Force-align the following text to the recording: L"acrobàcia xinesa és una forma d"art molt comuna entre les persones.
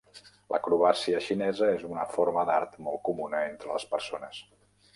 L"acrobàcia 0.53 1.19
xinesa 1.25 1.69
és 1.75 1.85
una 1.91 2.07
forma 2.15 2.47
d"art 2.51 2.81
molt 2.89 3.05
comuna 3.11 3.45
entre 3.53 3.73
les 3.77 3.89
persones. 3.95 4.45